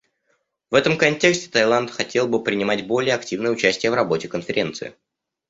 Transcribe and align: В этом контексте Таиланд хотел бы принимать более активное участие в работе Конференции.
В 0.71 0.73
этом 0.73 0.97
контексте 0.97 1.47
Таиланд 1.51 1.91
хотел 1.91 2.27
бы 2.27 2.43
принимать 2.43 2.87
более 2.87 3.13
активное 3.13 3.51
участие 3.51 3.91
в 3.91 3.93
работе 3.93 4.27
Конференции. 4.27 4.95